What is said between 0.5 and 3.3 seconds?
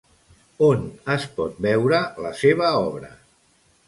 On es pot veure la seva obra?